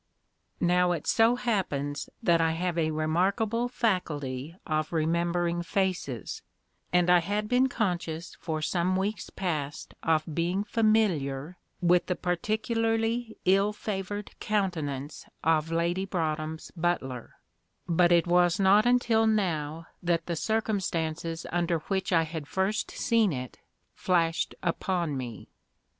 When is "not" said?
18.59-18.87